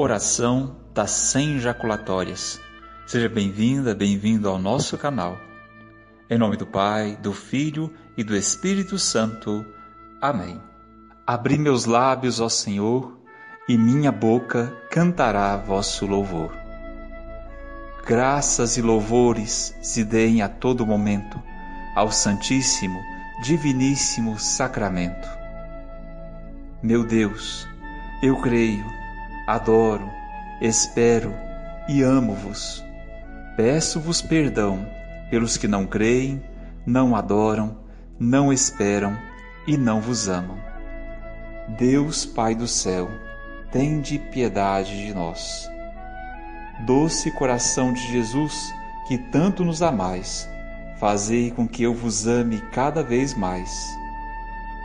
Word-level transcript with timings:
Oração 0.00 0.76
das 0.94 1.10
100 1.10 1.58
jaculatórias. 1.58 2.60
Seja 3.04 3.28
bem-vinda, 3.28 3.96
bem-vindo 3.96 4.48
ao 4.48 4.56
nosso 4.56 4.96
canal. 4.96 5.36
Em 6.30 6.38
nome 6.38 6.56
do 6.56 6.64
Pai, 6.64 7.18
do 7.20 7.32
Filho 7.32 7.92
e 8.16 8.22
do 8.22 8.36
Espírito 8.36 8.96
Santo. 8.96 9.66
Amém. 10.22 10.62
Abri 11.26 11.58
meus 11.58 11.84
lábios, 11.84 12.40
ó 12.40 12.48
Senhor, 12.48 13.18
e 13.68 13.76
minha 13.76 14.12
boca 14.12 14.72
cantará 14.88 15.56
vosso 15.56 16.06
louvor. 16.06 16.56
Graças 18.06 18.76
e 18.76 18.82
louvores 18.82 19.74
se 19.82 20.04
deem 20.04 20.42
a 20.42 20.48
todo 20.48 20.86
momento 20.86 21.42
ao 21.96 22.12
Santíssimo, 22.12 23.00
Diviníssimo 23.42 24.38
Sacramento. 24.38 25.28
Meu 26.84 27.04
Deus, 27.04 27.66
eu 28.22 28.36
creio, 28.40 28.97
adoro, 29.48 30.10
espero 30.60 31.34
e 31.88 32.02
amo-vos. 32.02 32.84
Peço-vos 33.56 34.20
perdão 34.20 34.86
pelos 35.30 35.56
que 35.56 35.66
não 35.66 35.86
creem, 35.86 36.42
não 36.84 37.16
adoram, 37.16 37.78
não 38.20 38.52
esperam 38.52 39.16
e 39.66 39.78
não 39.78 40.02
vos 40.02 40.28
amam. 40.28 40.58
Deus 41.78 42.26
Pai 42.26 42.54
do 42.54 42.68
céu, 42.68 43.08
tende 43.72 44.18
piedade 44.18 45.06
de 45.06 45.14
nós. 45.14 45.66
Doce 46.84 47.30
coração 47.30 47.90
de 47.90 48.02
Jesus, 48.12 48.70
que 49.06 49.16
tanto 49.16 49.64
nos 49.64 49.80
amais, 49.80 50.46
fazei 51.00 51.50
com 51.50 51.66
que 51.66 51.82
eu 51.82 51.94
vos 51.94 52.26
ame 52.26 52.60
cada 52.70 53.02
vez 53.02 53.32
mais. 53.32 53.70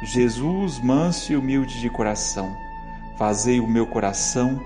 Jesus, 0.04 0.80
manso 0.80 1.34
e 1.34 1.35
humilde 1.35 1.82
de 1.82 1.90
coração, 1.90 2.55
fazei 3.17 3.59
o 3.59 3.67
meu 3.67 3.88
coração 3.88 4.62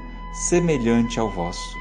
semelhante 0.50 1.20
ao 1.20 1.30
vosso. 1.30 1.76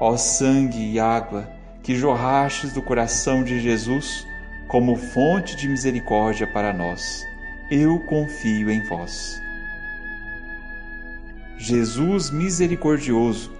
Ó 0.00 0.16
sangue 0.16 0.92
e 0.92 0.98
água 0.98 1.48
que 1.82 1.94
jorrastes 1.94 2.72
do 2.72 2.82
coração 2.82 3.42
de 3.42 3.60
Jesus 3.60 4.26
como 4.68 4.96
fonte 4.96 5.54
de 5.54 5.68
misericórdia 5.68 6.46
para 6.46 6.72
nós, 6.72 7.26
eu 7.70 7.98
confio 8.00 8.70
em 8.70 8.82
vós. 8.88 9.40
Jesus 11.58 12.30
misericordioso, 12.30 13.52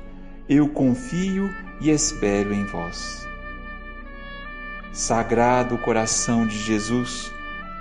eu 0.49 0.69
confio 0.69 1.55
e 1.81 1.91
espero 1.91 2.55
em 2.55 2.65
vós. 2.65 3.27
Sagrado 4.93 5.79
coração 5.79 6.47
de 6.47 6.59
Jesus, 6.59 7.31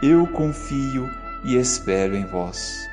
eu 0.04 0.28
confio 0.28 1.09
e 1.45 1.56
espero 1.56 2.16
em 2.16 2.26
vós. 2.26 2.91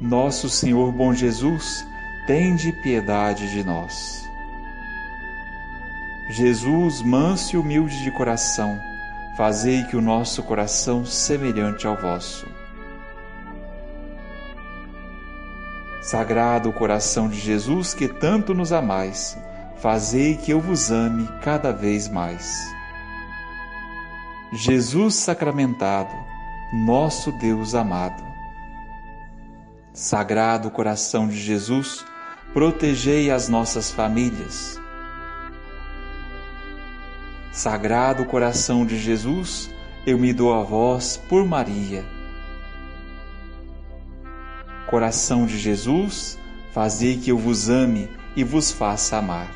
Nosso 0.00 0.48
Senhor 0.48 0.92
bom 0.92 1.12
Jesus, 1.12 1.84
tende 2.24 2.70
piedade 2.70 3.50
de 3.50 3.64
nós. 3.64 4.24
Jesus, 6.30 7.02
manso 7.02 7.56
e 7.56 7.58
humilde 7.58 8.04
de 8.04 8.10
coração, 8.12 8.78
fazei 9.36 9.82
que 9.84 9.96
o 9.96 10.00
nosso 10.00 10.40
coração 10.44 11.04
semelhante 11.04 11.84
ao 11.84 11.96
vosso. 11.96 12.46
Sagrado 16.00 16.72
coração 16.72 17.28
de 17.28 17.40
Jesus, 17.40 17.92
que 17.92 18.06
tanto 18.06 18.54
nos 18.54 18.72
amais, 18.72 19.36
fazei 19.78 20.36
que 20.36 20.52
eu 20.52 20.60
vos 20.60 20.92
ame 20.92 21.26
cada 21.42 21.72
vez 21.72 22.06
mais. 22.06 22.72
Jesus 24.52 25.16
sacramentado, 25.16 26.14
nosso 26.72 27.32
Deus 27.32 27.74
amado. 27.74 28.27
Sagrado 30.00 30.70
coração 30.70 31.26
de 31.26 31.36
Jesus, 31.36 32.04
protegei 32.52 33.32
as 33.32 33.48
nossas 33.48 33.90
famílias. 33.90 34.80
Sagrado 37.50 38.24
coração 38.24 38.86
de 38.86 38.96
Jesus, 38.96 39.68
eu 40.06 40.16
me 40.16 40.32
dou 40.32 40.54
a 40.54 40.62
vós 40.62 41.20
por 41.28 41.44
Maria 41.44 42.04
Coração 44.86 45.46
de 45.46 45.58
Jesus, 45.58 46.38
fazei 46.72 47.18
que 47.18 47.32
eu 47.32 47.36
vos 47.36 47.68
ame 47.68 48.08
e 48.36 48.44
vos 48.44 48.70
faça 48.70 49.16
amar. 49.16 49.50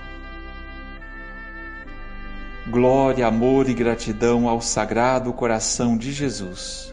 Glória, 2.69 3.29
amor 3.29 3.69
e 3.69 3.75
gratidão 3.75 4.49
ao 4.49 4.61
Sagrado 4.61 5.33
Coração 5.33 5.97
de 5.97 6.13
Jesus. 6.13 6.92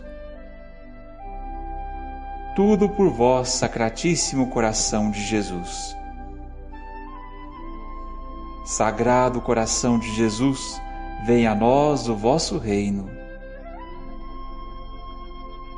Tudo 2.55 2.89
por 2.89 3.09
vós, 3.09 3.49
Sacratíssimo 3.49 4.47
Coração 4.47 5.11
de 5.11 5.21
Jesus. 5.21 5.95
Sagrado 8.65 9.39
Coração 9.39 9.97
de 9.97 10.13
Jesus, 10.13 10.79
venha 11.25 11.51
a 11.51 11.55
nós 11.55 12.09
o 12.09 12.15
vosso 12.15 12.57
reino. 12.57 13.09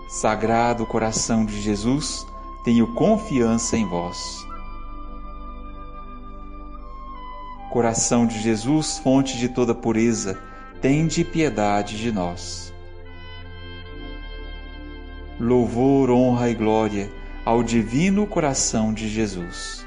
Sagrado 0.10 0.86
Coração 0.86 1.46
de 1.46 1.62
Jesus, 1.62 2.26
tenho 2.64 2.94
confiança 2.94 3.78
em 3.78 3.88
vós. 3.88 4.46
Coração 7.72 8.26
de 8.26 8.40
Jesus, 8.40 8.98
fonte 8.98 9.38
de 9.38 9.48
toda 9.48 9.74
pureza, 9.74 10.38
tende 10.82 11.24
piedade 11.24 11.98
de 11.98 12.12
nós. 12.12 12.74
Louvor, 15.42 16.12
honra 16.12 16.52
e 16.52 16.54
glória 16.54 17.12
ao 17.44 17.64
divino 17.64 18.28
coração 18.28 18.94
de 18.94 19.10
Jesus. 19.10 19.84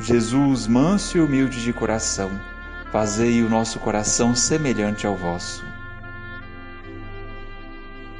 Jesus, 0.00 0.66
manso 0.66 1.18
e 1.18 1.20
humilde 1.20 1.62
de 1.62 1.70
coração, 1.74 2.30
fazei 2.90 3.42
o 3.42 3.50
nosso 3.50 3.78
coração 3.80 4.34
semelhante 4.34 5.06
ao 5.06 5.14
vosso. 5.14 5.62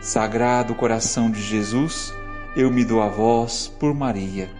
Sagrado 0.02 0.74
coração 0.74 1.30
de 1.30 1.40
Jesus, 1.40 2.12
eu 2.54 2.70
me 2.70 2.84
dou 2.84 3.00
a 3.00 3.08
vós 3.08 3.68
por 3.80 3.94
Maria. 3.94 4.50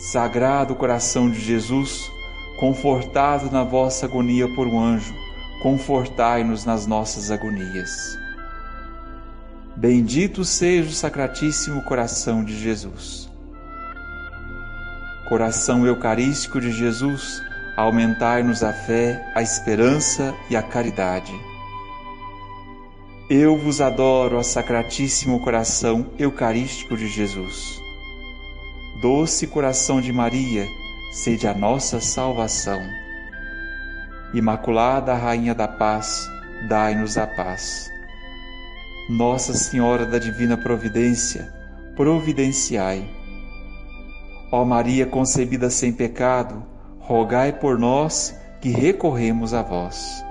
Sagrado 0.00 0.74
coração 0.74 1.30
de 1.30 1.38
Jesus, 1.38 2.10
confortado 2.58 3.52
na 3.52 3.62
vossa 3.62 4.06
agonia 4.06 4.52
por 4.52 4.66
um 4.66 4.82
anjo, 4.82 5.14
confortai-nos 5.64 6.66
nas 6.66 6.86
nossas 6.86 7.30
agonias. 7.30 8.18
Bendito 9.74 10.44
seja 10.44 10.90
o 10.90 10.92
Sacratíssimo 10.92 11.82
Coração 11.84 12.44
de 12.44 12.54
Jesus. 12.54 13.30
Coração 15.26 15.86
Eucarístico 15.86 16.60
de 16.60 16.70
Jesus, 16.70 17.40
aumentai-nos 17.78 18.62
a 18.62 18.74
fé, 18.74 19.32
a 19.34 19.40
esperança 19.40 20.34
e 20.50 20.54
a 20.54 20.62
caridade. 20.62 21.32
Eu 23.30 23.56
vos 23.56 23.80
adoro, 23.80 24.36
ó 24.36 24.42
Sacratíssimo 24.42 25.40
Coração 25.40 26.08
Eucarístico 26.18 26.94
de 26.94 27.08
Jesus. 27.08 27.80
Doce 29.00 29.46
coração 29.46 29.98
de 29.98 30.12
Maria, 30.12 30.66
sede 31.10 31.48
a 31.48 31.54
nossa 31.54 32.02
salvação. 32.02 32.82
Imaculada 34.34 35.14
Rainha 35.14 35.54
da 35.54 35.68
Paz, 35.68 36.28
dai-nos 36.68 37.16
a 37.16 37.24
paz. 37.24 37.88
Nossa 39.08 39.54
Senhora 39.54 40.04
da 40.04 40.18
Divina 40.18 40.56
Providência, 40.56 41.54
providenciai. 41.94 43.08
Ó 44.50 44.64
Maria 44.64 45.06
concebida 45.06 45.70
sem 45.70 45.92
pecado, 45.92 46.64
rogai 46.98 47.52
por 47.52 47.78
nós 47.78 48.36
que 48.60 48.70
recorremos 48.70 49.54
a 49.54 49.62
vós. 49.62 50.24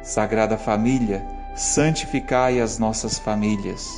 Sagrada 0.00 0.56
Família, 0.56 1.26
santificai 1.56 2.60
as 2.60 2.78
nossas 2.78 3.18
famílias. 3.18 3.90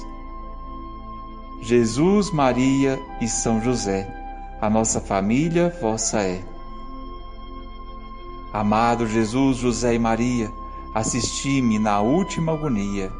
Jesus, 1.60 2.32
Maria 2.32 2.98
e 3.20 3.28
São 3.28 3.60
José, 3.60 4.08
a 4.58 4.70
nossa 4.70 5.02
família 5.02 5.68
vossa 5.82 6.22
é. 6.22 6.49
Amado 8.52 9.06
Jesus, 9.06 9.58
José 9.58 9.94
e 9.94 9.98
Maria, 9.98 10.50
assisti-me 10.94 11.78
na 11.78 12.00
última 12.00 12.52
agonia. 12.52 13.12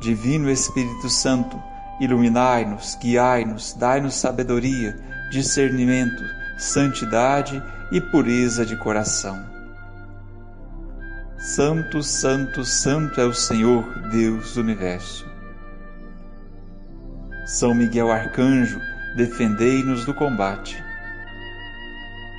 Divino 0.00 0.50
Espírito 0.50 1.08
Santo, 1.08 1.60
iluminai-nos, 2.00 2.96
guiai-nos, 3.00 3.74
dai-nos 3.74 4.14
sabedoria, 4.14 4.96
discernimento, 5.30 6.22
santidade 6.56 7.62
e 7.90 8.00
pureza 8.00 8.64
de 8.64 8.76
coração 8.76 9.58
Santo, 11.38 12.02
Santo, 12.02 12.64
Santo 12.64 13.20
é 13.20 13.24
o 13.24 13.32
Senhor, 13.32 13.84
Deus 14.10 14.54
do 14.54 14.60
universo. 14.60 15.24
São 17.46 17.72
Miguel 17.72 18.10
Arcanjo, 18.10 18.80
defendei-nos 19.16 20.04
do 20.04 20.12
combate. 20.12 20.82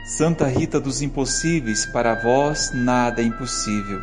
Santa 0.09 0.47
Rita 0.47 0.79
dos 0.79 1.03
Impossíveis, 1.03 1.85
para 1.85 2.15
vós 2.15 2.71
nada 2.73 3.21
é 3.21 3.25
impossível. 3.25 4.01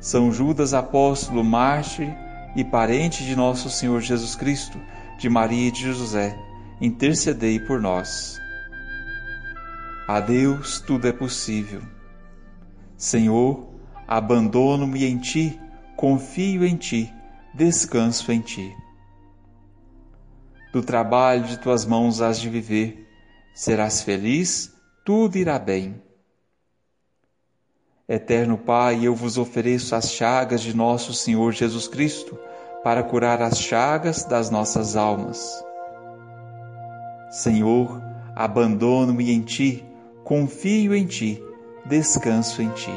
São 0.00 0.32
Judas 0.32 0.74
apóstolo, 0.74 1.44
mártir 1.44 2.12
e 2.56 2.64
parente 2.64 3.24
de 3.24 3.36
nosso 3.36 3.70
Senhor 3.70 4.00
Jesus 4.00 4.34
Cristo, 4.34 4.80
de 5.16 5.28
Maria 5.28 5.68
e 5.68 5.70
de 5.70 5.92
José, 5.92 6.36
intercedei 6.80 7.60
por 7.60 7.80
nós. 7.80 8.40
A 10.08 10.18
Deus 10.18 10.80
tudo 10.80 11.06
é 11.06 11.12
possível. 11.12 11.80
Senhor, 12.96 13.64
abandono-me 14.08 15.04
em 15.04 15.18
ti, 15.18 15.56
confio 15.96 16.66
em 16.66 16.74
ti, 16.74 17.14
descanso 17.54 18.32
em 18.32 18.40
ti. 18.40 18.76
Do 20.72 20.82
trabalho 20.82 21.44
de 21.44 21.60
tuas 21.60 21.86
mãos 21.86 22.20
has 22.20 22.40
de 22.40 22.50
viver, 22.50 23.07
serás 23.58 24.02
feliz, 24.02 24.72
tudo 25.04 25.36
irá 25.36 25.58
bem. 25.58 26.00
Eterno 28.08 28.56
Pai, 28.56 29.04
eu 29.04 29.16
vos 29.16 29.36
ofereço 29.36 29.96
as 29.96 30.12
chagas 30.12 30.60
de 30.60 30.76
nosso 30.76 31.12
Senhor 31.12 31.50
Jesus 31.50 31.88
Cristo 31.88 32.38
para 32.84 33.02
curar 33.02 33.42
as 33.42 33.58
chagas 33.58 34.22
das 34.22 34.48
nossas 34.48 34.94
almas. 34.94 35.60
Senhor, 37.32 38.00
abandono-me 38.36 39.32
em 39.32 39.40
Ti, 39.40 39.84
confio 40.22 40.94
em 40.94 41.04
Ti, 41.04 41.42
descanso 41.84 42.62
em 42.62 42.70
Ti. 42.70 42.94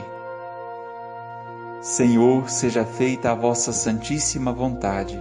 Senhor, 1.81 2.51
seja 2.51 2.85
feita 2.85 3.31
a 3.31 3.35
vossa 3.35 3.73
santíssima 3.73 4.53
vontade. 4.53 5.19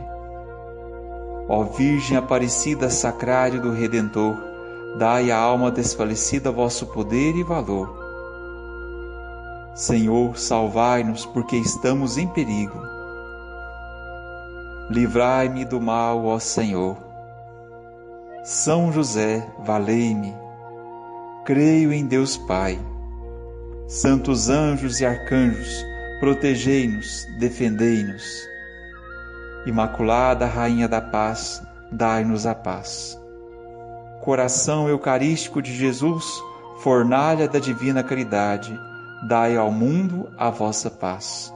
Ó 1.49 1.65
Virgem 1.65 2.19
Aparecida 2.19 2.91
Sacrário 2.91 3.63
do 3.63 3.73
Redentor, 3.73 4.50
dai 4.99 5.31
à 5.31 5.39
alma 5.39 5.71
desfalecida 5.71 6.51
vosso 6.51 6.87
poder 6.87 7.37
e 7.37 7.43
valor. 7.43 7.99
Senhor, 9.75 10.37
salvai-nos, 10.37 11.25
porque 11.27 11.57
estamos 11.57 12.19
em 12.19 12.29
perigo. 12.29 12.79
Livrai-me 14.91 15.65
do 15.65 15.81
mal, 15.81 16.25
ó 16.27 16.39
Senhor. 16.39 16.97
São 18.43 18.93
José, 18.93 19.47
valei-me. 19.61 20.35
Creio 21.45 21.93
em 21.93 22.07
Deus 22.07 22.37
Pai. 22.37 22.79
Santos 23.87 24.49
anjos 24.49 25.01
e 25.01 25.07
arcanjos, 25.07 25.85
protegei-nos, 26.21 27.27
defendei-nos. 27.39 28.49
Imaculada 29.67 30.47
Rainha 30.47 30.89
da 30.89 31.01
Paz, 31.01 31.63
dai-nos 31.93 32.47
a 32.47 32.55
paz. 32.55 33.20
Coração 34.21 34.89
Eucarístico 34.89 35.61
de 35.61 35.75
Jesus, 35.75 36.43
fornalha 36.83 37.49
da 37.49 37.59
divina 37.59 38.03
caridade, 38.03 38.79
dai 39.27 39.57
ao 39.57 39.71
mundo 39.73 40.29
a 40.39 40.51
vossa 40.51 40.91
paz. 40.91 41.53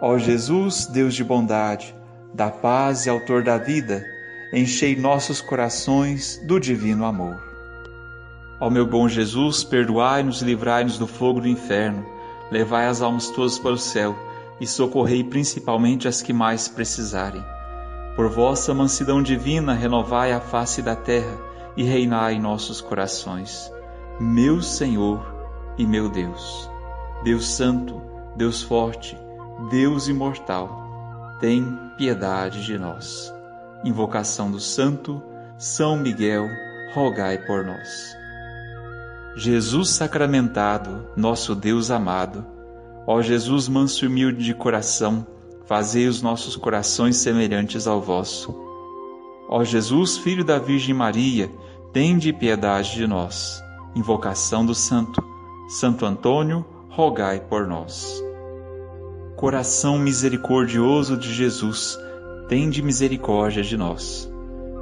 Ó 0.00 0.16
Jesus, 0.18 0.86
Deus 0.86 1.14
de 1.14 1.24
bondade, 1.24 1.94
da 2.32 2.50
paz 2.50 3.06
e 3.06 3.10
autor 3.10 3.42
da 3.42 3.58
vida, 3.58 4.04
enchei 4.52 4.96
nossos 4.96 5.40
corações 5.40 6.40
do 6.46 6.58
divino 6.60 7.04
amor. 7.04 7.42
Ó 8.60 8.70
meu 8.70 8.86
bom 8.86 9.08
Jesus, 9.08 9.64
perdoai-nos 9.64 10.42
e 10.42 10.44
livrai-nos 10.44 10.98
do 10.98 11.06
fogo 11.06 11.40
do 11.40 11.48
inferno 11.48 12.20
levai 12.50 12.86
as 12.86 13.00
almas 13.00 13.30
todas 13.30 13.58
para 13.58 13.72
o 13.72 13.78
céu 13.78 14.16
e 14.60 14.66
socorrei 14.66 15.22
principalmente 15.22 16.08
as 16.08 16.20
que 16.20 16.32
mais 16.32 16.68
precisarem. 16.68 17.42
Por 18.16 18.28
vossa 18.28 18.74
mansidão 18.74 19.22
divina, 19.22 19.72
renovai 19.72 20.32
a 20.32 20.40
face 20.40 20.82
da 20.82 20.96
terra 20.96 21.38
e 21.76 21.82
reinai 21.82 22.34
em 22.34 22.40
nossos 22.40 22.80
corações. 22.80 23.72
Meu 24.20 24.60
Senhor 24.60 25.24
e 25.78 25.86
meu 25.86 26.08
Deus, 26.08 26.68
Deus 27.22 27.48
Santo, 27.48 28.02
Deus 28.36 28.62
Forte, 28.62 29.16
Deus 29.70 30.08
Imortal, 30.08 31.36
tem 31.40 31.64
piedade 31.96 32.64
de 32.64 32.78
nós. 32.78 33.32
Invocação 33.84 34.50
do 34.50 34.60
Santo 34.60 35.22
São 35.56 35.96
Miguel, 35.96 36.48
rogai 36.92 37.38
por 37.38 37.64
nós. 37.64 38.16
Jesus 39.36 39.90
sacramentado, 39.90 41.06
nosso 41.16 41.54
Deus 41.54 41.90
amado, 41.90 42.44
ó 43.06 43.22
Jesus 43.22 43.68
manso 43.68 44.04
e 44.04 44.08
humilde 44.08 44.44
de 44.44 44.52
coração, 44.52 45.26
fazei 45.70 46.08
os 46.08 46.20
nossos 46.20 46.56
corações 46.56 47.18
semelhantes 47.18 47.86
ao 47.86 48.00
vosso. 48.00 48.52
Ó 49.48 49.62
Jesus, 49.62 50.18
filho 50.18 50.44
da 50.44 50.58
Virgem 50.58 50.92
Maria, 50.92 51.48
tende 51.92 52.32
piedade 52.32 52.96
de 52.96 53.06
nós. 53.06 53.62
Invocação 53.94 54.66
do 54.66 54.74
Santo. 54.74 55.22
Santo 55.68 56.04
Antônio, 56.04 56.66
rogai 56.88 57.38
por 57.38 57.68
nós. 57.68 58.20
Coração 59.36 59.96
misericordioso 59.96 61.16
de 61.16 61.32
Jesus, 61.32 61.96
tende 62.48 62.82
misericórdia 62.82 63.62
de 63.62 63.76
nós. 63.76 64.28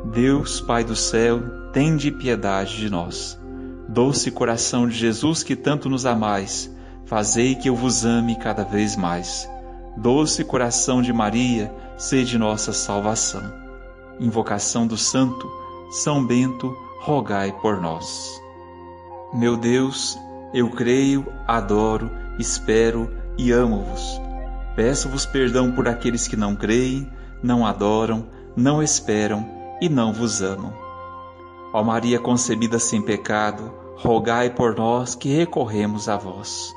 Deus, 0.06 0.58
Pai 0.58 0.84
do 0.84 0.96
céu, 0.96 1.70
tende 1.70 2.10
piedade 2.10 2.78
de 2.78 2.88
nós. 2.88 3.38
Doce 3.86 4.30
coração 4.30 4.88
de 4.88 4.96
Jesus 4.96 5.42
que 5.42 5.54
tanto 5.54 5.90
nos 5.90 6.06
amais, 6.06 6.74
fazei 7.04 7.54
que 7.56 7.68
eu 7.68 7.76
vos 7.76 8.06
ame 8.06 8.36
cada 8.36 8.64
vez 8.64 8.96
mais. 8.96 9.46
Doce 9.96 10.44
coração 10.44 11.02
de 11.02 11.12
Maria, 11.12 11.74
sede 11.96 12.38
nossa 12.38 12.72
salvação. 12.72 13.42
Invocação 14.20 14.86
do 14.86 14.96
Santo, 14.96 15.50
São 15.90 16.24
Bento, 16.24 16.76
rogai 17.00 17.52
por 17.60 17.80
nós. 17.80 18.40
Meu 19.32 19.56
Deus, 19.56 20.18
eu 20.54 20.70
creio, 20.70 21.26
adoro, 21.46 22.10
espero 22.38 23.10
e 23.36 23.52
amo-vos. 23.52 24.20
Peço-vos 24.74 25.26
perdão 25.26 25.72
por 25.72 25.88
aqueles 25.88 26.28
que 26.28 26.36
não 26.36 26.54
creem, 26.54 27.10
não 27.42 27.66
adoram, 27.66 28.26
não 28.56 28.82
esperam 28.82 29.46
e 29.80 29.88
não 29.88 30.12
vos 30.12 30.40
amam. 30.40 30.72
Ó 31.72 31.82
Maria 31.82 32.18
concebida 32.18 32.78
sem 32.78 33.02
pecado, 33.02 33.72
rogai 33.96 34.50
por 34.50 34.76
nós 34.76 35.14
que 35.14 35.28
recorremos 35.28 36.08
a 36.08 36.16
vós. 36.16 36.74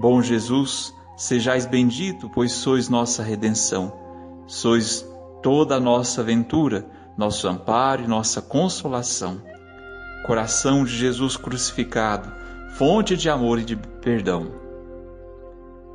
Bom 0.00 0.22
Jesus, 0.22 0.94
sejais 1.24 1.66
bendito, 1.66 2.28
pois 2.28 2.52
sois 2.52 2.88
nossa 2.88 3.22
redenção. 3.22 3.92
Sois 4.46 5.06
toda 5.42 5.76
a 5.76 5.80
nossa 5.80 6.22
ventura, 6.22 6.86
nosso 7.16 7.48
amparo 7.48 8.02
e 8.02 8.08
nossa 8.08 8.42
consolação. 8.42 9.40
Coração 10.26 10.84
de 10.84 10.96
Jesus 10.96 11.36
crucificado, 11.36 12.32
fonte 12.70 13.16
de 13.16 13.28
amor 13.28 13.58
e 13.58 13.64
de 13.64 13.76
perdão. 13.76 14.52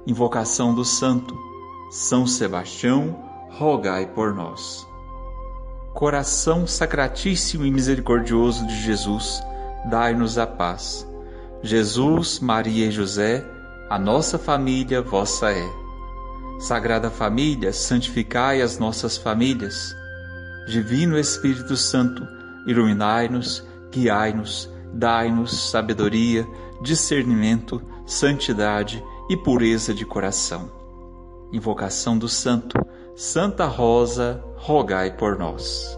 Invocação 0.05 0.73
do 0.73 0.85
Santo, 0.85 1.35
São 1.91 2.25
Sebastião, 2.25 3.23
rogai 3.49 4.05
por 4.05 4.33
nós 4.33 4.87
coração 5.97 6.67
sacratíssimo 6.67 7.65
e 7.65 7.71
misericordioso 7.71 8.67
de 8.67 8.83
Jesus, 8.83 9.41
dai-nos 9.89 10.37
a 10.37 10.45
paz. 10.45 11.07
Jesus, 11.63 12.39
Maria 12.39 12.85
e 12.85 12.91
José, 12.91 13.43
a 13.89 13.97
nossa 13.97 14.37
família 14.37 15.01
vossa 15.01 15.51
é. 15.51 15.65
Sagrada 16.59 17.09
Família, 17.09 17.71
santificai 17.71 18.61
as 18.61 18.77
nossas 18.77 19.15
famílias. 19.17 19.95
Divino 20.67 21.17
Espírito 21.17 21.77
Santo, 21.77 22.27
iluminai-nos, 22.65 23.65
guiai-nos, 23.91 24.69
dai-nos 24.93 25.69
sabedoria, 25.71 26.45
discernimento, 26.81 27.81
santidade 28.05 29.01
e 29.29 29.37
pureza 29.37 29.93
de 29.93 30.05
coração. 30.05 30.69
Invocação 31.53 32.17
do 32.17 32.27
Santo 32.27 32.77
Santa 33.15 33.65
Rosa, 33.65 34.43
rogai 34.57 35.15
por 35.15 35.39
nós. 35.39 35.97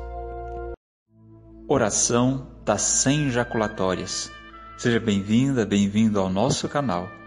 Oração 1.67 2.47
das 2.63 2.81
100 2.81 3.31
jaculatórias. 3.31 4.31
Seja 4.77 4.99
bem-vinda, 4.99 5.65
bem-vindo 5.65 6.19
ao 6.19 6.29
nosso 6.29 6.69
canal. 6.69 7.18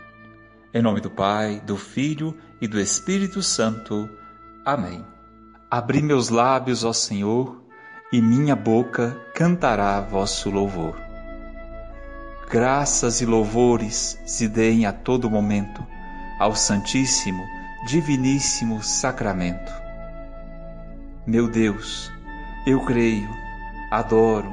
Em 0.74 0.80
nome 0.82 1.00
do 1.00 1.10
Pai, 1.10 1.60
do 1.64 1.76
Filho 1.76 2.36
e 2.60 2.66
do 2.66 2.80
Espírito 2.80 3.42
Santo. 3.42 4.08
Amém. 4.64 5.04
Abri 5.70 6.02
meus 6.02 6.28
lábios, 6.28 6.84
ó 6.84 6.92
Senhor, 6.92 7.62
e 8.12 8.20
minha 8.20 8.56
boca 8.56 9.16
cantará 9.34 10.00
vosso 10.00 10.50
louvor. 10.50 10.96
Graças 12.50 13.20
e 13.20 13.26
louvores 13.26 14.18
se 14.26 14.48
deem 14.48 14.86
a 14.86 14.92
todo 14.92 15.30
momento 15.30 15.86
ao 16.38 16.54
Santíssimo, 16.54 17.42
Diviníssimo 17.86 18.82
Sacramento 18.82 19.82
meu 21.24 21.48
Deus, 21.48 22.10
eu 22.66 22.80
creio, 22.80 23.28
adoro, 23.92 24.52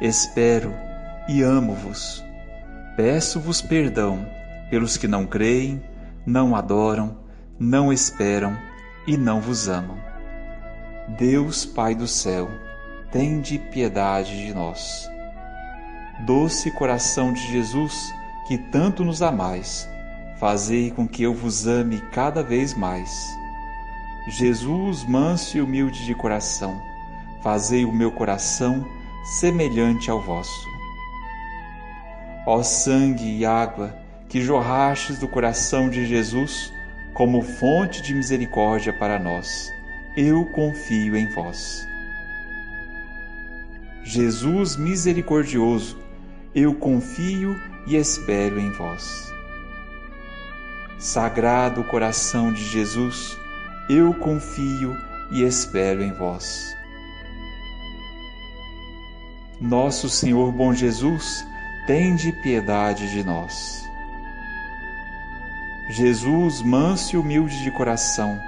espero 0.00 0.74
e 1.28 1.42
amo-vos. 1.42 2.24
Peço-vos 2.96 3.62
perdão 3.62 4.28
pelos 4.70 4.96
que 4.96 5.08
não 5.08 5.26
creem, 5.26 5.82
não 6.26 6.54
adoram, 6.54 7.18
não 7.58 7.92
esperam 7.92 8.56
e 9.06 9.16
não 9.16 9.40
vos 9.40 9.68
amam. 9.68 9.98
Deus 11.16 11.64
Pai 11.64 11.94
do 11.94 12.06
céu, 12.06 12.48
tende 13.10 13.58
piedade 13.58 14.46
de 14.46 14.54
nós. 14.54 15.08
Doce 16.26 16.70
coração 16.72 17.32
de 17.32 17.40
Jesus, 17.50 18.12
que 18.46 18.58
tanto 18.58 19.04
nos 19.04 19.22
amais, 19.22 19.88
fazei 20.38 20.90
com 20.90 21.08
que 21.08 21.22
eu 21.22 21.34
vos 21.34 21.66
ame 21.66 22.00
cada 22.12 22.42
vez 22.42 22.74
mais. 22.74 23.10
Jesus, 24.28 25.04
manso 25.08 25.56
e 25.56 25.62
humilde 25.62 26.04
de 26.04 26.14
coração, 26.14 26.78
fazei 27.42 27.84
o 27.84 27.92
meu 27.92 28.12
coração 28.12 28.84
semelhante 29.40 30.10
ao 30.10 30.20
vosso. 30.20 30.68
Ó 32.46 32.62
sangue 32.62 33.38
e 33.38 33.46
água 33.46 33.94
que 34.28 34.40
jorrastes 34.42 35.18
do 35.18 35.26
coração 35.26 35.88
de 35.88 36.06
Jesus 36.06 36.72
como 37.14 37.42
fonte 37.42 38.02
de 38.02 38.14
misericórdia 38.14 38.92
para 38.92 39.18
nós, 39.18 39.72
eu 40.16 40.44
confio 40.46 41.16
em 41.16 41.28
vós. 41.28 41.86
Jesus 44.04 44.76
misericordioso, 44.76 45.98
eu 46.54 46.74
confio 46.74 47.60
e 47.86 47.96
espero 47.96 48.60
em 48.60 48.70
vós. 48.70 49.32
Sagrado 50.98 51.84
coração 51.84 52.52
de 52.52 52.64
Jesus, 52.64 53.36
eu 53.88 54.12
confio 54.14 54.96
e 55.30 55.42
espero 55.42 56.02
em 56.02 56.12
vós. 56.12 56.74
Nosso 59.60 60.08
Senhor 60.08 60.52
bom 60.52 60.72
Jesus, 60.72 61.44
tende 61.86 62.32
piedade 62.42 63.10
de 63.10 63.24
nós. 63.24 63.87
Jesus, 65.90 66.60
manso 66.60 67.16
e 67.16 67.18
humilde 67.18 67.62
de 67.62 67.70
coração, 67.70 68.38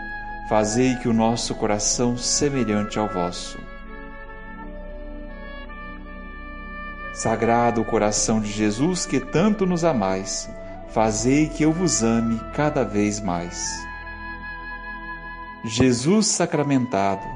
fazei 0.47 0.97
que 0.97 1.09
o 1.09 1.12
nosso 1.12 1.54
coração 1.54 2.16
semelhante 2.16 2.99
ao 2.99 3.09
vosso. 3.09 3.59
Sagrado 7.14 7.82
coração 7.85 8.40
de 8.40 8.50
Jesus, 8.50 9.06
que 9.06 9.18
tanto 9.18 9.64
nos 9.64 9.85
amais, 9.85 10.50
fazei 10.90 11.49
que 11.49 11.62
eu 11.62 11.73
vos 11.73 12.02
ame 12.02 12.38
cada 12.54 12.85
vez 12.85 13.20
mais. 13.20 13.70
Jesus 15.64 16.26
sacramentado, 16.26 17.26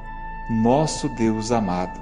nosso 0.49 1.09
Deus 1.09 1.51
amado. 1.51 1.99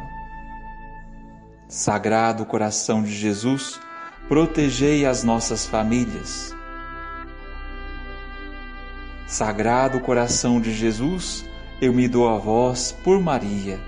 Sagrado 1.70 2.46
coração 2.46 3.02
de 3.02 3.14
Jesus, 3.14 3.80
protegei 4.28 5.06
as 5.06 5.24
nossas 5.24 5.66
famílias. 5.66 6.53
Sagrado 9.34 10.00
coração 10.00 10.62
de 10.62 10.72
Jesus, 10.72 11.44
eu 11.82 11.92
me 11.92 12.08
dou 12.08 12.30
a 12.30 12.38
vós 12.38 12.92
por 13.04 13.20
Maria 13.20 13.80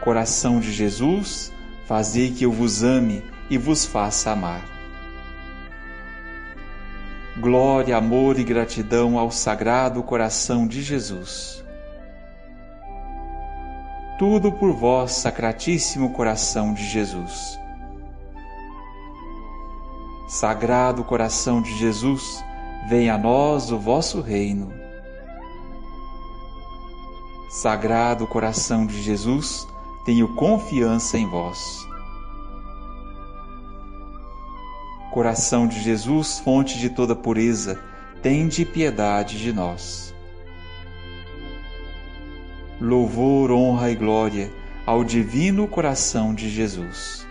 Coração 0.00 0.58
de 0.58 0.72
Jesus, 0.72 1.52
fazei 1.86 2.30
que 2.30 2.46
eu 2.46 2.50
vos 2.50 2.82
ame 2.82 3.22
e 3.50 3.58
vos 3.58 3.84
faça 3.84 4.30
amar. 4.30 4.62
Glória, 7.38 7.94
amor 7.94 8.38
e 8.38 8.42
gratidão 8.42 9.18
ao 9.18 9.30
Sagrado 9.30 10.02
Coração 10.02 10.66
de 10.66 10.80
Jesus. 10.82 11.62
Tudo 14.18 14.50
por 14.50 14.72
vós, 14.72 15.12
Sacratíssimo 15.12 16.14
Coração 16.14 16.72
de 16.72 16.86
Jesus. 16.86 17.58
Sagrado 20.26 21.04
Coração 21.04 21.60
de 21.60 21.76
Jesus, 21.76 22.42
venha 22.88 23.14
a 23.14 23.18
nós 23.18 23.70
o 23.70 23.78
vosso 23.78 24.20
reino. 24.20 24.72
Sagrado 27.50 28.26
Coração 28.26 28.86
de 28.86 29.02
Jesus, 29.02 29.66
tenho 30.04 30.34
confiança 30.34 31.18
em 31.18 31.28
vós. 31.28 31.86
Coração 35.12 35.66
de 35.66 35.78
Jesus, 35.80 36.38
fonte 36.38 36.78
de 36.78 36.88
toda 36.88 37.14
pureza, 37.14 37.78
tende 38.22 38.64
piedade 38.64 39.38
de 39.38 39.52
nós. 39.52 40.14
Louvor, 42.80 43.52
honra 43.52 43.90
e 43.90 43.94
glória 43.94 44.50
ao 44.86 45.04
divino 45.04 45.68
coração 45.68 46.34
de 46.34 46.48
Jesus. 46.48 47.26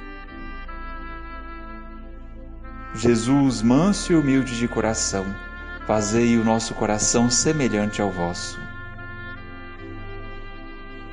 Jesus, 2.93 3.61
manso 3.61 4.11
e 4.11 4.15
humilde 4.15 4.57
de 4.57 4.67
coração, 4.67 5.25
fazei 5.87 6.37
o 6.37 6.43
nosso 6.43 6.75
coração 6.75 7.29
semelhante 7.29 8.01
ao 8.01 8.11
vosso. 8.11 8.59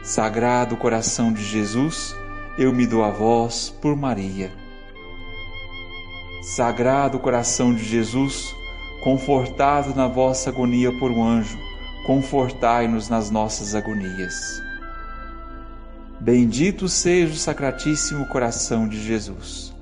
Sagrado 0.03 0.77
coração 0.77 1.33
de 1.33 1.45
Jesus, 1.45 2.17
eu 2.59 2.73
me 2.73 2.85
dou 2.85 3.05
a 3.05 3.11
vós 3.11 3.71
por 3.71 3.95
Maria. 3.95 4.51
Sagrado 6.43 7.21
coração 7.21 7.73
de 7.73 7.85
Jesus, 7.85 8.53
confortado 9.05 9.95
na 9.95 10.09
vossa 10.09 10.51
agonia 10.51 10.91
por 10.99 11.13
um 11.13 11.23
anjo, 11.23 11.59
confortai-nos 12.05 13.09
nas 13.09 13.31
nossas 13.31 13.77
agonias. 13.77 14.61
Bendito 16.19 16.89
seja 16.89 17.35
o 17.35 17.37
Sacratíssimo 17.37 18.27
Coração 18.27 18.89
de 18.89 19.01
Jesus. 19.01 19.78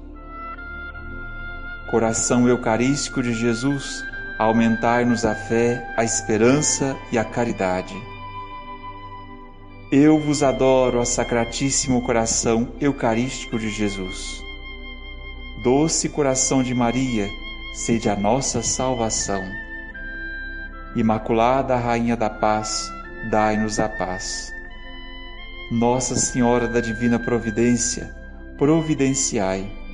Coração 1.90 2.48
Eucarístico 2.48 3.22
de 3.22 3.32
Jesus, 3.32 4.04
aumentai-nos 4.38 5.24
a 5.24 5.36
fé, 5.36 5.94
a 5.96 6.02
esperança 6.02 6.96
e 7.12 7.18
a 7.18 7.24
caridade. 7.24 7.94
Eu 9.92 10.18
vos 10.18 10.42
adoro, 10.42 10.98
ó 10.98 11.04
Sacratíssimo 11.04 12.02
Coração 12.02 12.72
Eucarístico 12.80 13.56
de 13.56 13.70
Jesus. 13.70 14.42
Doce 15.62 16.08
coração 16.08 16.60
de 16.60 16.74
Maria, 16.74 17.28
sede 17.72 18.10
a 18.10 18.16
nossa 18.16 18.62
salvação. 18.62 19.42
Imaculada 20.96 21.76
Rainha 21.76 22.16
da 22.16 22.28
Paz, 22.28 22.90
dai-nos 23.30 23.78
a 23.78 23.88
paz. 23.88 24.52
Nossa 25.70 26.16
Senhora 26.16 26.66
da 26.66 26.80
Divina 26.80 27.20
Providência, 27.20 28.12
providenciai. 28.58 29.85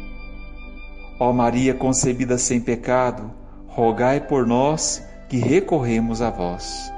Ó 1.18 1.32
Maria 1.32 1.74
concebida 1.74 2.38
sem 2.38 2.60
pecado, 2.60 3.30
rogai 3.68 4.20
por 4.20 4.46
nós 4.46 5.02
que 5.28 5.38
recorremos 5.38 6.20
a 6.20 6.30
vós. 6.30 6.92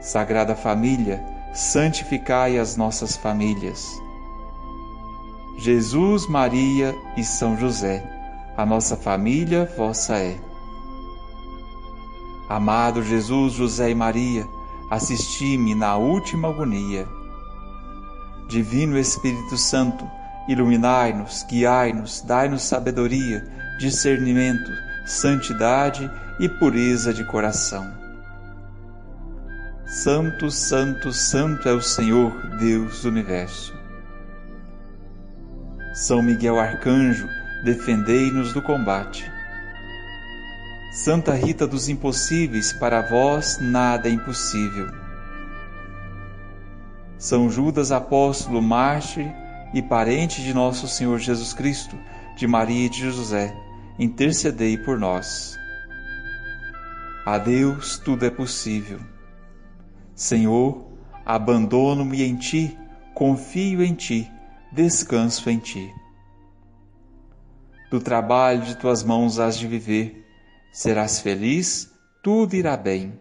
Sagrada 0.00 0.54
Família, 0.54 1.24
santificai 1.52 2.58
as 2.58 2.76
nossas 2.76 3.16
famílias. 3.16 4.00
Jesus, 5.58 6.28
Maria 6.28 6.94
e 7.16 7.24
São 7.24 7.56
José, 7.56 8.04
a 8.56 8.66
nossa 8.66 8.96
família 8.96 9.70
vossa 9.76 10.18
é. 10.18 10.36
Amado 12.48 13.02
Jesus, 13.02 13.54
José 13.54 13.90
e 13.90 13.94
Maria, 13.94 14.46
assisti-me 14.90 15.74
na 15.74 15.96
última 15.96 16.48
agonia. 16.48 17.08
Divino 18.48 18.98
Espírito 18.98 19.56
Santo, 19.56 20.08
iluminai-nos, 20.48 21.44
guiai-nos, 21.48 22.22
dai-nos 22.22 22.62
sabedoria, 22.62 23.44
discernimento, 23.78 24.70
santidade 25.04 26.10
e 26.40 26.48
pureza 26.48 27.12
de 27.12 27.24
coração 27.24 28.06
Santo, 29.86 30.50
Santo, 30.50 31.12
Santo 31.12 31.68
é 31.68 31.72
o 31.72 31.80
Senhor, 31.80 32.32
Deus 32.58 33.02
do 33.02 33.08
universo. 33.08 33.72
São 35.94 36.20
Miguel 36.20 36.58
Arcanjo, 36.58 37.28
defendei-nos 37.64 38.52
do 38.52 38.60
combate. 38.60 39.30
Santa 40.92 41.34
Rita 41.34 41.68
dos 41.68 41.88
Impossíveis, 41.88 42.72
para 42.72 43.00
vós 43.00 43.58
nada 43.60 44.08
é 44.08 44.12
impossível. 44.12 44.90
São 47.16 47.48
Judas 47.48 47.92
Apóstolo, 47.92 48.60
mártir 48.60 49.32
e 49.72 49.82
parente 49.82 50.42
de 50.42 50.54
nosso 50.54 50.86
Senhor 50.88 51.18
Jesus 51.18 51.52
Cristo, 51.52 51.98
de 52.36 52.46
Maria 52.46 52.86
e 52.86 52.88
de 52.88 53.10
José, 53.10 53.54
intercedei 53.98 54.76
por 54.76 54.98
nós. 54.98 55.56
A 57.24 57.38
Deus 57.38 57.98
tudo 57.98 58.24
é 58.24 58.30
possível. 58.30 59.00
Senhor, 60.14 60.86
abandono-me 61.24 62.22
em 62.22 62.36
ti, 62.36 62.78
confio 63.14 63.82
em 63.82 63.94
ti, 63.94 64.30
descanso 64.72 65.50
em 65.50 65.58
ti. 65.58 65.92
Do 67.90 68.00
trabalho 68.00 68.62
de 68.62 68.76
tuas 68.76 69.02
mãos 69.02 69.38
has 69.38 69.58
de 69.58 69.66
viver, 69.66 70.24
serás 70.72 71.20
feliz, 71.20 71.92
tudo 72.22 72.54
irá 72.54 72.76
bem. 72.76 73.18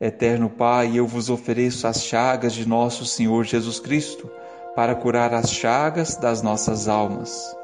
Eterno 0.00 0.48
Pai, 0.48 0.96
eu 0.96 1.06
vos 1.06 1.28
ofereço 1.28 1.86
as 1.86 2.02
chagas 2.02 2.54
de 2.54 2.66
nosso 2.66 3.04
Senhor 3.04 3.44
Jesus 3.44 3.78
Cristo 3.78 4.30
para 4.74 4.94
curar 4.94 5.34
as 5.34 5.50
chagas 5.50 6.16
das 6.16 6.40
nossas 6.40 6.88
almas. 6.88 7.54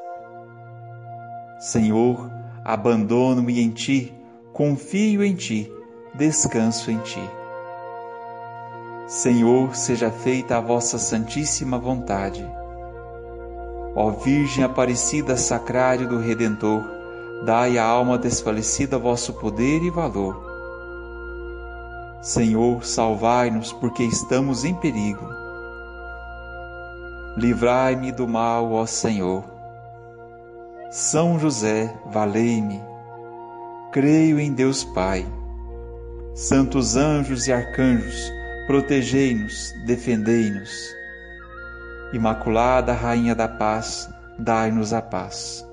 Senhor, 1.59 2.29
abandono-me 2.63 3.59
em 3.59 3.71
ti, 3.71 4.13
confio 4.53 5.23
em 5.23 5.33
ti 5.33 5.71
descanso 6.13 6.91
em 6.91 6.99
ti. 6.99 7.21
Senhor, 9.07 9.75
seja 9.75 10.11
feita 10.11 10.57
a 10.57 10.61
vossa 10.61 10.99
santíssima 10.99 11.79
vontade. 11.79 12.45
Ó 13.95 14.11
Virgem 14.11 14.63
Aparecida 14.63 15.35
Sacrário 15.37 16.07
do 16.07 16.19
Redentor, 16.19 16.83
dai 17.43 17.79
à 17.79 17.83
alma 17.83 18.15
desfalecida 18.15 18.99
vosso 18.99 19.33
poder 19.33 19.81
e 19.81 19.89
valor. 19.89 20.46
Senhor, 22.21 22.83
salvai-nos, 22.83 23.71
porque 23.73 24.03
estamos 24.03 24.65
em 24.65 24.73
perigo. 24.75 25.25
Livrai-me 27.37 28.11
do 28.11 28.27
mal, 28.27 28.71
ó 28.71 28.85
Senhor. 28.85 29.43
São 30.89 31.39
José, 31.39 31.93
valei-me. 32.07 32.81
Creio 33.91 34.39
em 34.39 34.51
Deus 34.51 34.83
Pai. 34.83 35.25
Santos 36.33 36.95
anjos 36.95 37.47
e 37.47 37.53
arcanjos, 37.53 38.31
protegei-nos, 38.67 39.73
defendei-nos. 39.85 40.95
Imaculada 42.13 42.93
Rainha 42.93 43.35
da 43.35 43.47
Paz, 43.47 44.09
dai-nos 44.39 44.93
a 44.93 45.01
paz. 45.01 45.67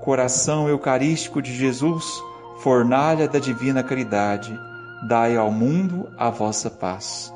Coração 0.00 0.68
Eucarístico 0.68 1.40
de 1.40 1.54
Jesus, 1.54 2.04
fornalha 2.62 3.28
da 3.28 3.38
divina 3.38 3.82
caridade, 3.82 4.58
dai 5.02 5.36
ao 5.36 5.50
mundo 5.50 6.08
a 6.16 6.30
vossa 6.30 6.70
paz. 6.70 7.32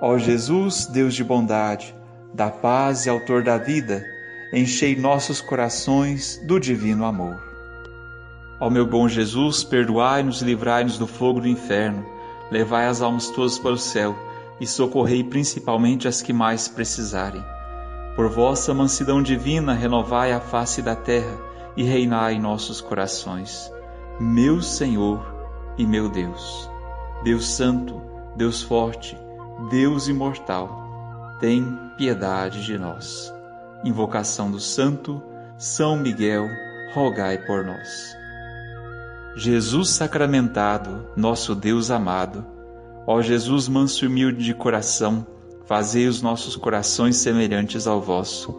Ó 0.00 0.16
Jesus, 0.18 0.86
Deus 0.86 1.14
de 1.14 1.22
bondade, 1.22 1.94
da 2.32 2.50
paz 2.50 3.06
e 3.06 3.10
autor 3.10 3.42
da 3.42 3.58
vida, 3.58 4.04
enchei 4.52 4.96
nossos 4.96 5.40
corações 5.40 6.40
do 6.46 6.58
divino 6.58 7.04
amor. 7.04 7.42
Ó 8.58 8.70
meu 8.70 8.86
bom 8.86 9.08
Jesus, 9.08 9.64
perdoai-nos 9.64 10.42
e 10.42 10.44
livrai-nos 10.44 10.98
do 10.98 11.06
fogo 11.06 11.40
do 11.40 11.48
inferno 11.48 12.20
levai 12.50 12.86
as 12.86 13.00
almas 13.00 13.30
todas 13.30 13.58
para 13.58 13.72
o 13.72 13.78
céu 13.78 14.14
e 14.60 14.66
socorrei 14.66 15.22
principalmente 15.22 16.08
as 16.08 16.20
que 16.20 16.32
mais 16.32 16.68
precisarem. 16.68 17.42
Por 18.16 18.28
vossa 18.28 18.74
mansidão 18.74 19.22
divina, 19.22 19.72
renovai 19.72 20.32
a 20.32 20.40
face 20.40 20.82
da 20.82 20.96
terra 20.96 21.38
e 21.76 21.84
reinai 21.84 22.34
em 22.34 22.40
nossos 22.40 22.80
corações. 22.80 23.72
Meu 24.18 24.60
Senhor 24.60 25.39
e 25.80 25.86
meu 25.86 26.10
Deus, 26.10 26.68
Deus 27.24 27.48
Santo, 27.48 28.02
Deus 28.36 28.60
Forte, 28.60 29.16
Deus 29.70 30.08
Imortal, 30.08 31.38
tem 31.40 31.64
piedade 31.96 32.66
de 32.66 32.76
nós. 32.76 33.32
Invocação 33.82 34.50
do 34.50 34.60
Santo 34.60 35.22
São 35.56 35.96
Miguel, 35.96 36.46
rogai 36.92 37.38
por 37.38 37.64
nós. 37.64 38.14
Jesus 39.34 39.88
sacramentado, 39.88 41.06
nosso 41.16 41.54
Deus 41.54 41.90
amado, 41.90 42.44
ó 43.06 43.22
Jesus 43.22 43.66
manso 43.66 44.04
e 44.04 44.08
humilde 44.08 44.44
de 44.44 44.52
coração, 44.52 45.26
fazei 45.64 46.06
os 46.06 46.20
nossos 46.20 46.56
corações 46.56 47.16
semelhantes 47.16 47.86
ao 47.86 48.02
vosso. 48.02 48.54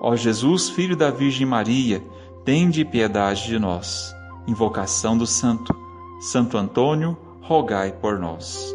Ó 0.00 0.16
Jesus, 0.16 0.70
filho 0.70 0.96
da 0.96 1.10
Virgem 1.10 1.46
Maria, 1.46 2.02
tende 2.42 2.86
piedade 2.86 3.44
de 3.44 3.58
nós. 3.58 4.14
Invocação 4.46 5.18
do 5.18 5.26
Santo. 5.26 5.81
Santo 6.22 6.56
Antônio, 6.56 7.18
rogai 7.40 7.90
por 7.90 8.16
nós. 8.16 8.72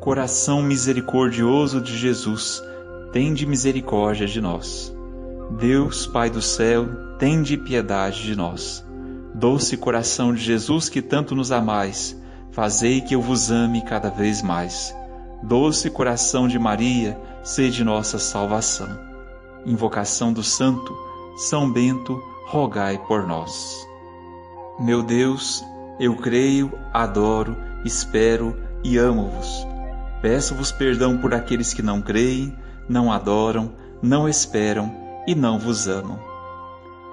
Coração 0.00 0.60
misericordioso 0.60 1.80
de 1.80 1.96
Jesus, 1.96 2.60
tende 3.12 3.46
misericórdia 3.46 4.26
de 4.26 4.40
nós. 4.40 4.92
Deus, 5.52 6.08
Pai 6.08 6.28
do 6.28 6.42
céu, 6.42 6.88
tende 7.20 7.56
piedade 7.56 8.24
de 8.24 8.34
nós. 8.34 8.84
Doce 9.32 9.76
coração 9.76 10.34
de 10.34 10.42
Jesus 10.42 10.88
que 10.88 11.00
tanto 11.00 11.36
nos 11.36 11.52
amais, 11.52 12.20
fazei 12.50 13.00
que 13.00 13.14
eu 13.14 13.22
vos 13.22 13.52
ame 13.52 13.82
cada 13.82 14.10
vez 14.10 14.42
mais. 14.42 14.92
Doce 15.40 15.88
coração 15.88 16.48
de 16.48 16.58
Maria, 16.58 17.16
sede 17.44 17.84
nossa 17.84 18.18
salvação. 18.18 18.88
Invocação 19.64 20.32
do 20.32 20.42
Santo, 20.42 20.92
São 21.36 21.70
Bento, 21.70 22.20
rogai 22.48 22.98
por 23.06 23.24
nós. 23.24 23.86
Meu 24.80 25.00
Deus, 25.00 25.64
eu 25.98 26.16
creio, 26.16 26.72
adoro, 26.92 27.56
espero 27.84 28.56
e 28.82 28.98
amo-vos. 28.98 29.66
Peço-vos 30.20 30.72
perdão 30.72 31.18
por 31.18 31.34
aqueles 31.34 31.74
que 31.74 31.82
não 31.82 32.00
creem, 32.00 32.56
não 32.88 33.12
adoram, 33.12 33.72
não 34.02 34.28
esperam 34.28 34.94
e 35.26 35.34
não 35.34 35.58
vos 35.58 35.86
amam. 35.86 36.18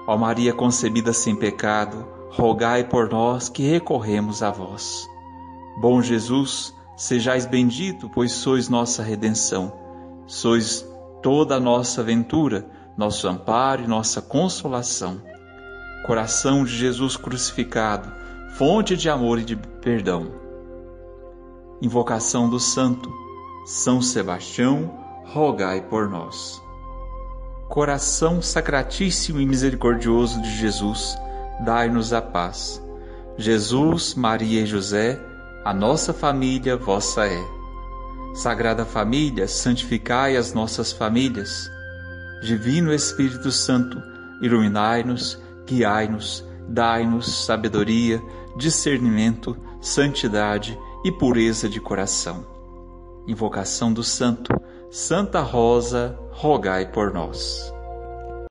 Ó 0.06 0.16
Maria 0.16 0.52
concebida 0.52 1.12
sem 1.12 1.36
pecado, 1.36 2.06
rogai 2.30 2.84
por 2.84 3.10
nós 3.10 3.48
que 3.48 3.62
recorremos 3.62 4.42
a 4.42 4.50
vós. 4.50 5.08
Bom 5.80 6.02
Jesus, 6.02 6.74
sejais 6.96 7.46
bendito, 7.46 8.10
pois 8.12 8.32
sois 8.32 8.68
nossa 8.68 9.02
redenção. 9.02 9.72
Sois 10.26 10.86
toda 11.22 11.56
a 11.56 11.60
nossa 11.60 12.02
ventura, 12.02 12.66
nosso 12.96 13.28
amparo 13.28 13.84
e 13.84 13.86
nossa 13.86 14.20
consolação. 14.20 15.22
Coração 16.04 16.64
de 16.64 16.76
Jesus 16.76 17.16
crucificado, 17.16 18.12
fonte 18.56 18.96
de 18.96 19.08
amor 19.08 19.38
e 19.38 19.44
de 19.44 19.56
perdão. 19.56 20.32
Invocação 21.80 22.48
do 22.48 22.60
Santo, 22.60 23.10
São 23.66 24.00
Sebastião, 24.00 24.98
rogai 25.24 25.80
por 25.80 26.08
nós 26.08 26.62
coração 27.72 28.42
sacratíssimo 28.42 29.40
e 29.40 29.46
misericordioso 29.46 30.42
de 30.42 30.58
Jesus, 30.58 31.16
dai-nos 31.64 32.12
a 32.12 32.20
paz. 32.20 32.82
Jesus, 33.38 34.14
Maria 34.14 34.60
e 34.60 34.66
José, 34.66 35.18
a 35.64 35.72
nossa 35.72 36.12
família 36.12 36.76
vossa 36.76 37.26
é. 37.26 37.42
Sagrada 38.34 38.84
Família, 38.84 39.48
santificai 39.48 40.36
as 40.36 40.52
nossas 40.52 40.92
famílias. 40.92 41.66
Divino 42.42 42.92
Espírito 42.92 43.50
Santo, 43.50 43.96
iluminai-nos, 44.42 45.40
guiai-nos, 45.66 46.46
dai-nos 46.68 47.46
sabedoria, 47.46 48.20
discernimento, 48.56 49.56
santidade 49.80 50.78
e 51.04 51.10
pureza 51.10 51.68
de 51.68 51.80
coração. 51.80 52.46
Invocação 53.26 53.92
do 53.92 54.02
Santo 54.02 54.52
Santa 54.90 55.40
Rosa, 55.40 56.18
rogai 56.32 56.84
por 56.92 57.14
nós. 57.14 57.72